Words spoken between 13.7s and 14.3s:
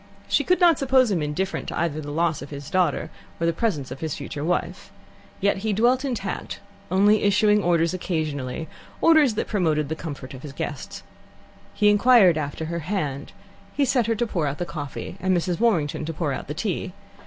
he set her to